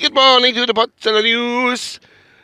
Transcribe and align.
Good 0.00 0.14
morning 0.14 0.54
to 0.54 0.66
the 0.66 0.74
Potsdamer 0.74 1.22
News. 1.22 1.98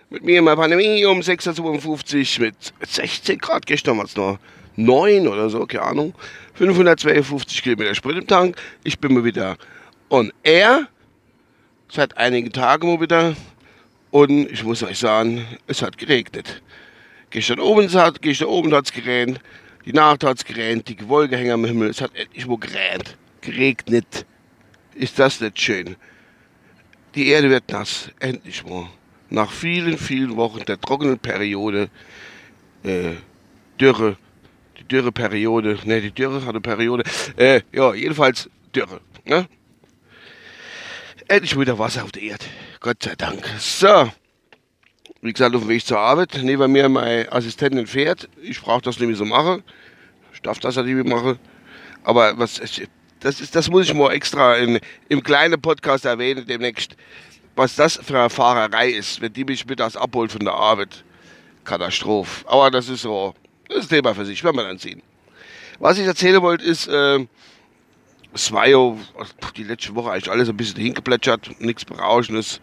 Mit 0.08 0.24
mir 0.24 0.38
in 0.38 0.46
der 0.46 0.56
Pandemie 0.56 1.04
um 1.04 1.20
6.52 1.20 2.38
Uhr 2.40 2.46
mit 2.46 2.72
16 2.80 3.38
Grad. 3.38 3.66
Gestern 3.66 3.98
war 3.98 4.06
es 4.06 4.16
noch 4.16 4.38
9 4.76 5.28
oder 5.28 5.50
so, 5.50 5.66
keine 5.66 5.84
Ahnung. 5.84 6.14
552 6.54 7.62
Kilometer 7.62 7.94
Sprit 7.94 8.16
im 8.16 8.26
Tank. 8.26 8.56
Ich 8.82 8.98
bin 8.98 9.12
mal 9.12 9.24
wieder 9.24 9.58
on 10.08 10.32
air. 10.42 10.88
Seit 11.92 12.16
einigen 12.16 12.50
Tagen 12.50 12.88
mal 12.88 13.00
wieder. 13.00 13.36
Und 14.16 14.50
ich 14.50 14.64
muss 14.64 14.82
euch 14.82 14.98
sagen, 14.98 15.44
es 15.66 15.82
hat 15.82 15.98
geregnet. 15.98 16.62
Gestern 17.28 17.60
oben 17.60 17.92
hat 17.92 18.22
gestern 18.22 18.48
oben 18.48 18.72
hat's 18.72 18.90
geregnet. 18.90 19.42
Die 19.84 19.92
Nacht 19.92 20.24
hat 20.24 20.38
es 20.38 20.44
geregnet. 20.46 20.88
Die 20.88 21.06
Wolke 21.06 21.36
hängen 21.36 21.50
am 21.50 21.66
Himmel. 21.66 21.90
Es 21.90 22.00
hat 22.00 22.14
endlich 22.14 22.46
mal 22.46 22.56
geregnet. 22.56 23.14
Geregnet. 23.42 24.24
Ist 24.94 25.18
das 25.18 25.42
nicht 25.42 25.60
schön? 25.60 25.96
Die 27.14 27.28
Erde 27.28 27.50
wird 27.50 27.70
nass. 27.70 28.10
Endlich 28.18 28.64
mal 28.64 28.88
nach 29.28 29.52
vielen, 29.52 29.98
vielen 29.98 30.34
Wochen 30.36 30.64
der 30.64 30.80
trockenen 30.80 31.18
Periode, 31.18 31.90
äh, 32.84 33.16
Dürre, 33.78 34.16
die 34.78 34.84
Dürreperiode, 34.84 35.78
ne, 35.84 36.00
die 36.00 36.10
Dürre 36.10 36.40
hat 36.40 36.48
eine 36.48 36.62
Periode, 36.62 37.04
äh, 37.36 37.60
ja, 37.70 37.92
jedenfalls 37.92 38.48
Dürre, 38.74 39.02
ne? 39.26 39.46
Endlich 41.28 41.58
wieder 41.58 41.78
Wasser 41.78 42.02
auf 42.04 42.12
der 42.12 42.22
Erde, 42.22 42.46
Gott 42.80 43.02
sei 43.02 43.14
Dank. 43.16 43.44
So, 43.58 44.10
wie 45.22 45.32
gesagt, 45.32 45.54
auf 45.54 45.62
dem 45.62 45.68
Weg 45.68 45.84
zur 45.84 45.98
Arbeit, 45.98 46.38
neben 46.42 46.70
mir 46.70 46.88
mein 46.88 47.30
Assistentin 47.32 47.86
fährt, 47.86 48.28
ich 48.42 48.60
brauche 48.60 48.82
das 48.82 48.98
nicht 48.98 49.08
mehr 49.08 49.16
so 49.16 49.24
machen, 49.24 49.62
ich 50.32 50.42
darf 50.42 50.58
das 50.58 50.76
ja 50.76 50.82
nicht 50.82 50.94
mehr 50.94 51.16
machen, 51.16 51.38
aber 52.04 52.38
was, 52.38 52.60
das, 53.20 53.40
ist, 53.40 53.54
das 53.54 53.70
muss 53.70 53.88
ich 53.88 53.94
mal 53.94 54.12
extra 54.12 54.56
in, 54.56 54.78
im 55.08 55.22
kleinen 55.22 55.60
Podcast 55.60 56.04
erwähnen 56.04 56.46
demnächst 56.46 56.96
was 57.56 57.74
das 57.74 57.98
für 58.02 58.20
eine 58.20 58.30
Fahrerei 58.30 58.90
ist, 58.90 59.20
wenn 59.20 59.32
die 59.32 59.44
mich 59.44 59.66
mittags 59.66 59.96
abholt 59.96 60.30
von 60.30 60.44
der 60.44 60.52
Arbeit. 60.54 61.02
Katastrophe. 61.64 62.44
Aber 62.48 62.70
das 62.70 62.88
ist 62.88 63.02
so, 63.02 63.34
das 63.68 63.78
ist 63.78 63.88
Thema 63.88 64.14
für 64.14 64.24
sich, 64.24 64.44
wenn 64.44 64.54
wir 64.54 64.62
dann 64.62 64.78
sehen. 64.78 65.02
Was 65.80 65.98
ich 65.98 66.06
erzählen 66.06 66.40
wollte, 66.40 66.64
ist, 66.64 66.86
äh, 66.86 67.26
es 68.36 68.52
war 68.52 68.66
ja 68.68 68.94
die 69.56 69.64
letzte 69.64 69.94
Woche 69.94 70.10
eigentlich 70.10 70.30
alles 70.30 70.48
ein 70.48 70.56
bisschen 70.56 70.80
hingeplätschert, 70.80 71.58
nichts 71.58 71.86
Berauschendes, 71.86 72.60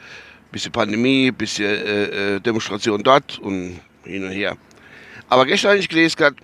bisschen 0.51 0.71
Pandemie, 0.71 1.31
bisschen 1.31 1.65
äh, 1.65 2.35
äh, 2.35 2.39
Demonstration 2.39 3.01
dort 3.01 3.39
und 3.39 3.79
hin 4.03 4.23
und 4.23 4.31
her. 4.31 4.55
Aber 5.29 5.47
gestern 5.47 5.71
habe 5.71 5.79
ich 5.79 5.89
gelesen, 5.89 6.15
grad, 6.17 6.35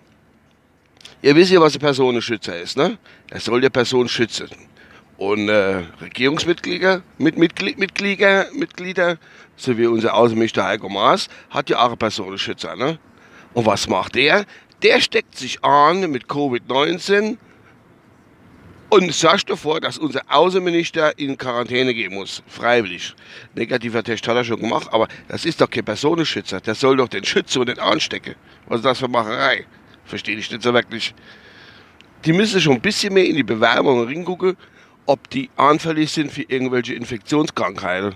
ihr 1.21 1.36
wisst 1.36 1.52
ja, 1.52 1.61
was 1.61 1.75
ein 1.75 1.80
Personenschützer 1.80 2.59
ist, 2.59 2.75
ne? 2.75 2.97
Er 3.30 3.39
soll 3.39 3.61
der 3.61 3.69
Person 3.69 4.09
schützen. 4.09 4.49
Und 5.17 5.47
äh, 5.49 5.83
Regierungsmitglieder, 6.02 7.03
mit, 7.19 7.38
Mitglied, 7.38 7.77
Mitglieder, 7.77 8.47
Mitglieder, 8.53 9.17
so 9.58 9.77
wie 9.77 9.86
unser 9.86 10.16
Außenminister 10.16 10.64
Heiko 10.64 10.89
Maas, 10.89 11.27
hat 11.52 11.69
ja 11.69 11.77
auch 11.80 11.89
einen 11.89 11.97
Personenschützer. 11.97 12.75
Ne? 12.75 12.97
Und 13.53 13.66
was 13.66 13.88
macht 13.88 14.16
der? 14.16 14.45
Der 14.81 15.02
steckt 15.02 15.38
sich 15.38 15.64
an 15.64 16.09
mit 16.09 16.25
Covid-19 16.27 17.38
und 18.90 19.14
sagt 19.14 19.50
davor, 19.50 19.80
dass 19.80 19.98
unser 19.98 20.22
Außenminister 20.28 21.18
in 21.18 21.38
Quarantäne 21.38 21.94
gehen 21.94 22.14
muss. 22.14 22.44
Freiwillig. 22.48 23.14
Negativer 23.56 24.04
Test 24.04 24.28
hat 24.28 24.36
er 24.36 24.44
schon 24.44 24.59
gemacht, 24.59 24.88
aber 24.92 25.08
das 25.28 25.45
ist 25.45 25.62
doch 25.62 25.70
kein 25.70 25.86
Personenschützer. 25.86 26.62
Der 26.62 26.76
soll 26.76 26.98
doch 26.98 27.08
den 27.08 27.23
schützen 27.23 27.60
und 27.60 27.70
den 27.70 27.80
anstecken. 27.80 28.36
Was 28.67 28.80
ist 28.80 28.86
das 28.86 29.00
für 29.00 29.08
Macherei? 29.08 29.66
Verstehe 30.06 30.38
ich 30.38 30.52
nicht 30.52 30.64
so 30.64 30.73
wirklich. 30.73 31.14
Die 32.26 32.33
müssen 32.33 32.60
schon 32.60 32.73
ein 32.73 32.82
bisschen 32.82 33.14
mehr 33.14 33.26
in 33.26 33.36
die 33.36 33.44
Bewerbung 33.44 34.05
reingucken 34.05 34.58
ob 35.10 35.28
die 35.32 35.49
anfällig 35.55 36.11
sind 36.11 36.32
für 36.32 36.44
irgendwelche 36.44 36.94
Infektionskrankheiten. 36.94 38.14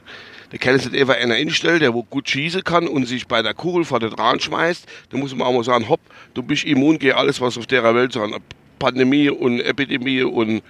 Da 0.51 0.57
kann 0.59 0.75
es 0.75 0.85
nicht 0.88 1.01
einfach 1.01 1.17
einer 1.17 1.38
instellen, 1.38 1.79
der 1.79 1.95
wo 1.95 2.03
gut 2.03 2.29
schießen 2.29 2.63
kann 2.63 2.88
und 2.88 3.07
sich 3.07 3.28
bei 3.28 3.41
der 3.41 3.56
Kugel 3.56 3.83
vor 3.83 4.00
den 4.00 4.13
Rand 4.13 4.44
schmeißt. 4.44 4.85
Da 5.09 5.17
muss 5.17 5.33
man 5.33 5.47
auch 5.47 5.53
mal 5.53 5.63
sagen, 5.63 5.89
hopp, 5.89 6.01
du 6.35 6.44
bist 6.44 6.66
immun 6.66 7.00
gegen 7.00 7.16
alles, 7.16 7.41
was 7.41 7.57
auf 7.57 7.66
der 7.66 7.83
Welt 7.95 8.13
so 8.13 8.22
an 8.22 8.35
Pandemie 8.79 9.29
und 9.29 9.59
Epidemie 9.59 10.23
und 10.23 10.61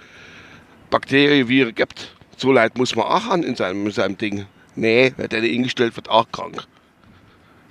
Bakterien, 0.90 1.48
Viren 1.48 1.74
gibt. 1.74 2.14
So 2.36 2.52
leid 2.52 2.76
muss 2.76 2.94
man 2.96 3.06
auch 3.06 3.24
haben 3.24 3.42
in 3.42 3.56
seinem, 3.56 3.86
in 3.86 3.92
seinem 3.92 4.18
Ding. 4.18 4.46
Nee, 4.76 5.12
wer 5.16 5.28
der 5.28 5.40
nicht 5.40 5.54
eingestellt 5.54 5.96
wird, 5.96 6.08
auch 6.08 6.30
krank. 6.32 6.64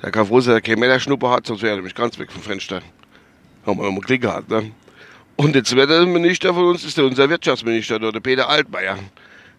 Der 0.01 0.11
kann 0.11 0.27
froh 0.27 0.41
sein, 0.41 0.53
dass 0.53 0.57
er 0.57 0.61
keine 0.61 0.79
Männerschnuppe 0.79 1.29
hat, 1.29 1.47
sonst 1.47 1.61
wäre 1.61 1.73
er 1.73 1.75
nämlich 1.77 1.95
ganz 1.95 2.17
weg 2.19 2.31
vom 2.31 2.41
Fenster. 2.41 2.81
Haben 3.65 3.79
wir 3.79 3.91
mal 3.91 4.01
Glück 4.01 4.21
gehabt, 4.21 4.49
ne? 4.49 4.71
Und 5.35 5.55
der 5.55 5.63
zweite 5.63 6.05
Minister 6.05 6.53
von 6.53 6.65
uns 6.65 6.83
ist 6.83 6.97
der, 6.97 7.05
unser 7.05 7.29
Wirtschaftsminister, 7.29 7.99
der 7.99 8.19
Peter 8.19 8.49
Altmaier. 8.49 8.99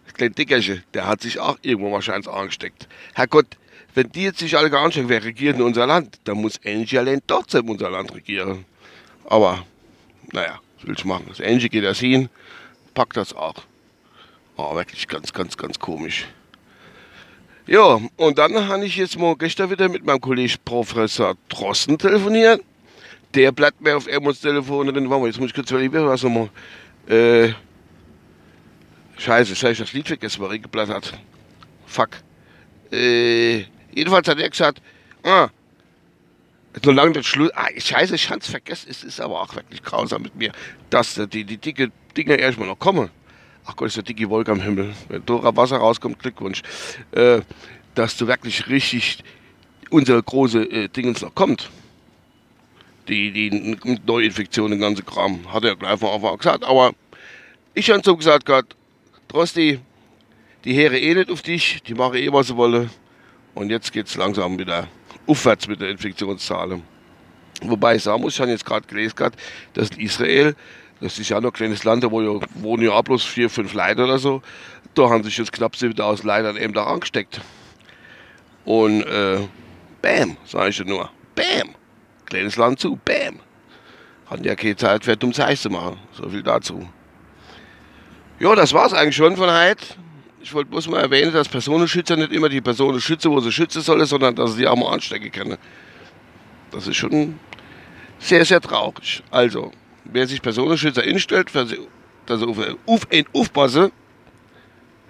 Das 0.05 0.13
kleine 0.13 0.33
Dickerchen, 0.33 0.83
der 0.93 1.07
hat 1.07 1.21
sich 1.21 1.39
auch 1.39 1.57
irgendwo 1.63 1.91
wahrscheinlich 1.91 2.29
angesteckt. 2.29 2.87
Herrgott, 3.13 3.57
wenn 3.93 4.09
die 4.09 4.23
jetzt 4.23 4.39
sich 4.39 4.57
alle 4.57 4.75
anstecken, 4.77 5.09
wer 5.09 5.23
regiert 5.23 5.55
in 5.57 5.63
unser 5.63 5.87
Land? 5.87 6.19
Dann 6.25 6.37
muss 6.37 6.59
Angie 6.65 6.97
allein 6.97 7.21
trotzdem 7.25 7.69
unser 7.69 7.89
Land 7.89 8.13
regieren. 8.13 8.65
Aber, 9.25 9.65
naja, 10.31 10.59
was 10.85 10.89
will 10.89 10.95
ich 10.97 11.05
machen? 11.05 11.25
Das 11.27 11.41
Angie 11.41 11.69
geht 11.69 11.83
das 11.83 11.99
hin, 11.99 12.29
packt 12.93 13.17
das 13.17 13.33
auch. 13.33 13.55
Oh, 14.57 14.75
wirklich 14.75 15.07
ganz, 15.07 15.33
ganz, 15.33 15.57
ganz 15.57 15.79
komisch. 15.79 16.27
Ja, 17.67 17.99
und 18.17 18.37
dann 18.37 18.67
habe 18.67 18.85
ich 18.85 18.95
jetzt 18.95 19.17
mal 19.17 19.35
gestern 19.35 19.71
wieder 19.71 19.89
mit 19.89 20.05
meinem 20.05 20.21
Kollegen 20.21 20.53
Professor 20.63 21.35
Drosten 21.49 21.97
telefoniert 21.97 22.61
der 23.35 23.51
bleibt 23.51 23.81
mir 23.81 23.95
auf 23.95 24.07
Emmons 24.07 24.39
Telefon 24.39 24.87
drin. 24.87 25.09
Warte 25.09 25.21
mal, 25.21 25.27
jetzt 25.27 25.39
muss 25.39 25.49
ich 25.49 25.53
kurz 25.53 25.69
überlegen, 25.69 26.05
was 26.05 26.23
nochmal. 26.23 26.49
Äh, 27.07 27.53
scheiße, 29.17 29.51
jetzt 29.51 29.63
habe 29.63 29.73
ich 29.73 29.79
das 29.79 29.93
Lied 29.93 30.07
vergessen, 30.07 30.41
was 30.41 30.51
er 30.51 30.59
geblättert 30.59 30.95
hat. 30.95 31.19
Fuck. 31.85 32.09
Äh, 32.91 33.65
jedenfalls 33.93 34.27
hat 34.27 34.39
er 34.39 34.49
gesagt, 34.49 34.81
ah, 35.23 35.49
so 36.83 36.91
lange 36.91 37.13
der 37.13 37.23
Schluss. 37.23 37.51
Ah, 37.55 37.67
scheiße, 37.75 38.15
ich 38.15 38.29
hab's 38.29 38.49
vergessen. 38.49 38.87
Es 38.89 39.03
ist 39.03 39.19
aber 39.21 39.41
auch 39.41 39.55
wirklich 39.55 39.83
grausam 39.83 40.23
mit 40.23 40.35
mir, 40.35 40.51
dass 40.89 41.15
die, 41.15 41.43
die 41.43 41.57
dicke 41.57 41.91
Dinger 42.15 42.37
erstmal 42.37 42.67
noch 42.67 42.79
kommen. 42.79 43.09
Ach 43.65 43.75
Gott, 43.75 43.87
ist 43.87 43.97
der 43.97 44.03
dicke 44.03 44.29
Wolke 44.29 44.51
am 44.51 44.61
Himmel. 44.61 44.93
Wenn 45.07 45.25
Dora 45.25 45.55
Wasser 45.55 45.77
rauskommt, 45.77 46.19
Glückwunsch. 46.19 46.61
Äh, 47.11 47.41
dass 47.95 48.17
du 48.17 48.27
wirklich 48.27 48.67
richtig 48.67 49.23
unser 49.89 50.21
große 50.21 50.63
äh, 50.63 50.87
Dingens 50.89 51.21
noch 51.21 51.33
kommt 51.33 51.69
die, 53.07 53.31
die 53.31 53.77
Neuinfektion, 54.05 54.71
den 54.71 54.79
ganzen 54.79 55.05
Kram. 55.05 55.51
Hat 55.51 55.63
er 55.63 55.75
gleich 55.75 55.99
von 55.99 56.09
Anfang 56.09 56.31
an 56.31 56.37
gesagt. 56.37 56.63
Aber 56.63 56.93
ich 57.73 57.89
habe 57.89 58.01
so 58.03 58.15
gesagt, 58.15 58.45
Gott, 58.45 58.75
Trosti, 59.27 59.79
die 60.63 60.73
Heere 60.73 60.97
eh 60.97 61.13
nicht 61.13 61.31
auf 61.31 61.41
dich, 61.41 61.81
die 61.83 61.93
machen 61.93 62.15
eh, 62.15 62.31
was 62.31 62.47
sie 62.47 62.57
wollen. 62.57 62.89
Und 63.55 63.71
jetzt 63.71 63.91
geht 63.91 64.07
es 64.07 64.15
langsam 64.15 64.59
wieder 64.59 64.87
aufwärts 65.25 65.67
mit 65.67 65.81
der 65.81 65.89
Infektionszahlen. 65.89 66.83
Wobei 67.61 67.95
ich 67.95 68.03
sagen 68.03 68.21
muss, 68.21 68.35
ich 68.35 68.41
habe 68.41 68.51
jetzt 68.51 68.65
gerade 68.65 68.85
gelesen, 68.85 69.15
grad, 69.15 69.33
dass 69.73 69.89
Israel, 69.97 70.55
das 70.99 71.17
ist 71.17 71.29
ja 71.29 71.41
noch 71.41 71.49
ein 71.49 71.53
kleines 71.53 71.83
Land, 71.83 72.03
da 72.03 72.11
wohnen 72.11 72.83
ja 72.83 73.01
bloß 73.01 73.23
vier, 73.23 73.49
fünf 73.49 73.73
Leute 73.73 74.03
oder 74.03 74.19
so, 74.19 74.41
da 74.93 75.09
haben 75.09 75.23
sich 75.23 75.37
jetzt 75.37 75.51
knapp 75.51 75.75
7000 75.75 76.25
Leute 76.25 76.59
eben 76.59 76.73
da 76.73 76.83
angesteckt. 76.83 77.41
Und 78.65 79.01
äh, 79.03 79.39
bam, 80.01 80.37
sage 80.45 80.69
ich 80.69 80.77
dir 80.77 80.85
nur, 80.85 81.09
bam 81.33 81.75
kleines 82.25 82.57
Land 82.57 82.79
zu, 82.79 82.97
bam. 82.97 83.39
Hatten 84.27 84.43
ja 84.43 84.55
keine 84.55 84.75
Zeit 84.75 85.05
für 85.05 85.15
dummes 85.15 85.39
Eis 85.39 85.61
zu 85.61 85.69
machen. 85.69 85.99
So 86.11 86.29
viel 86.29 86.43
dazu. 86.43 86.87
Ja, 88.39 88.55
das 88.55 88.73
war's 88.73 88.93
eigentlich 88.93 89.15
schon 89.15 89.37
von 89.37 89.49
heute. 89.49 89.85
Ich 90.45 90.53
wollte 90.53 90.69
bloß 90.69 90.89
mal 90.89 91.01
erwähnen, 91.01 91.33
dass 91.33 91.49
Personenschützer 91.49 92.15
nicht 92.15 92.31
immer 92.31 92.49
die 92.49 92.61
Personen 92.61 93.01
schützen, 93.01 93.31
wo 93.31 93.39
sie 93.39 93.51
schützen 93.51 93.81
sollen, 93.81 94.05
sondern 94.05 94.35
dass 94.35 94.51
sie 94.51 94.59
die 94.59 94.67
auch 94.67 94.75
mal 94.75 94.93
anstecken 94.93 95.31
können. 95.31 95.57
Das 96.69 96.85
ist 96.85 96.97
schon 96.97 97.39
sehr, 98.19 98.45
sehr 98.45 98.61
traurig. 98.61 99.23
Also, 99.31 99.71
wer 100.03 100.27
sich 100.27 100.39
Personenschützer 100.43 101.03
instellt, 101.03 101.49
dass 101.55 101.71
er 102.41 102.47
auf, 102.47 102.59
auf 102.85 103.07
aufpassen, 103.33 103.91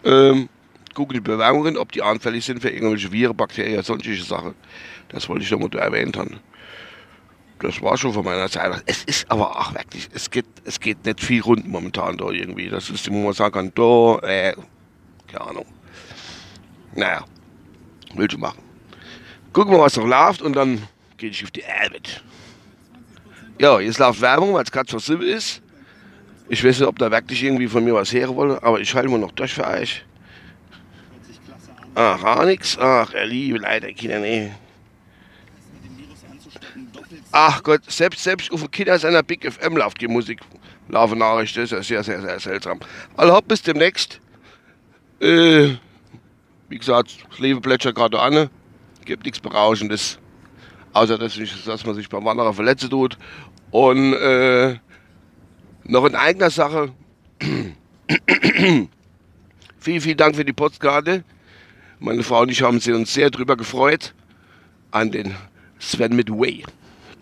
ähm, 0.06 0.48
gucken 0.94 1.16
die 1.16 1.20
Bewerbungen, 1.20 1.76
ob 1.76 1.92
die 1.92 2.02
anfällig 2.02 2.46
sind 2.46 2.62
für 2.62 2.70
irgendwelche 2.70 3.12
Viren, 3.12 3.36
Bakterien, 3.36 3.84
solche 3.84 4.16
Sachen. 4.24 4.56
Das 5.10 5.28
wollte 5.28 5.44
ich 5.44 5.52
nochmal 5.52 5.70
erwähnt 5.78 6.16
haben 6.16 6.40
das 7.60 7.82
war 7.82 7.98
schon 7.98 8.14
von 8.14 8.26
meiner 8.26 8.48
Seite. 8.48 8.82
Es 8.86 9.04
ist 9.04 9.30
aber 9.32 9.60
auch 9.60 9.74
wirklich, 9.74 10.10
es 10.14 10.30
geht, 10.30 10.46
es 10.66 10.80
geht 10.80 11.06
nicht 11.06 11.22
viel 11.22 11.42
rund 11.42 11.68
momentan 11.68 12.18
da 12.18 12.30
irgendwie. 12.30 12.70
Das 12.70 12.90
ist, 12.90 13.10
wo 13.10 13.16
man 13.16 13.34
sagen 13.34 13.54
kann, 13.54 13.72
da, 13.76 14.20
äh, 14.28 14.54
keine 15.36 15.50
Ahnung. 15.50 15.66
Naja, 16.96 17.26
will 18.14 18.30
schon 18.30 18.40
machen. 18.40 18.60
Gucken 19.54 19.74
wir, 19.74 19.80
was 19.80 19.98
noch 19.98 20.06
läuft 20.06 20.42
und 20.42 20.54
dann 20.54 20.88
gehe 21.18 21.30
ich 21.30 21.44
auf 21.44 21.52
die 21.52 21.64
Arbeit. 21.66 22.24
Ja, 23.60 23.80
jetzt 23.80 24.00
läuft 24.00 24.22
Werbung, 24.22 24.54
weil 24.54 24.64
es 24.64 24.72
gerade 24.72 24.90
so 24.90 25.00
simpel 25.00 25.30
ist. 25.30 25.62
Ich 26.48 26.64
weiß 26.64 26.80
nicht, 26.80 26.88
ob 26.88 27.00
da 27.00 27.10
wirklich 27.10 27.42
irgendwie 27.44 27.68
von 27.68 27.84
mir 27.84 27.94
was 27.94 28.14
her 28.14 28.34
wollen, 28.36 28.60
aber 28.60 28.80
ich 28.80 28.94
halte 28.94 29.10
mal 29.10 29.20
noch 29.20 29.32
durch 29.32 29.54
für 29.54 29.66
euch. 29.66 30.06
Ach, 31.96 32.22
auch 32.24 32.46
nix. 32.46 32.78
Ach, 32.78 33.14
er 33.14 33.26
liebe 33.26 33.58
leider 33.58 33.92
Kinder, 33.94 34.20
nee. 34.20 34.52
Ach 37.32 37.64
Gott, 37.64 37.82
selbst, 37.88 38.24
selbst 38.24 38.52
auf 38.52 38.62
dem 38.62 38.72
Kinder 38.72 39.00
seiner 39.00 39.24
Big 39.24 39.50
FM 39.50 39.78
läuft 39.78 40.00
die 40.00 40.08
Musik. 40.08 40.40
Laufen 40.88 41.18
Nachrichten, 41.18 41.62
das 41.62 41.72
ist 41.72 41.90
ja 41.90 42.04
sehr, 42.04 42.04
sehr, 42.04 42.22
sehr 42.22 42.40
seltsam. 42.40 42.80
Also 43.18 43.42
bis 43.42 43.62
demnächst. 43.62 44.22
Äh, 45.20 45.76
wie 46.70 46.78
gesagt, 46.78 47.18
das 47.30 47.40
Leben 47.40 47.62
plätschert 47.62 47.96
gerade 47.96 48.20
an. 48.20 48.50
Gibt 49.06 49.24
nichts 49.26 49.40
Berauschendes. 49.40 50.20
Außer, 50.94 51.18
dass, 51.18 51.38
ich, 51.38 51.64
dass 51.66 51.86
man 51.86 51.96
sich 51.96 52.10
beim 52.10 52.26
Wanderer 52.26 52.54
verletzen 52.54 52.90
tut. 52.90 53.18
Und 53.72 54.14
äh, 54.14 54.78
noch 55.84 56.06
in 56.06 56.16
eigener 56.16 56.50
Sache. 56.50 56.92
vielen, 59.80 60.02
vielen 60.02 60.18
Dank 60.18 60.36
für 60.36 60.46
die 60.46 60.54
Postkarte. 60.54 61.24
Meine 62.00 62.24
Frau 62.24 62.42
und 62.42 62.52
ich 62.52 62.62
haben 62.62 62.78
uns 62.78 63.14
sehr 63.14 63.30
drüber 63.30 63.56
gefreut. 63.56 64.14
An 64.92 65.12
den 65.12 65.36
Sven 65.80 66.16
mit 66.16 66.30
Way. 66.30 66.64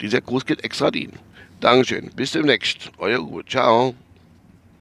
Dieser 0.02 0.22
Gruß 0.22 0.46
geht 0.46 0.64
extra 0.64 0.92
dienen. 0.92 1.18
Dankeschön. 1.60 2.12
Bis 2.16 2.32
demnächst. 2.32 2.92
Euer 2.98 3.22
Uwe. 3.22 3.46
Ciao. 3.46 3.96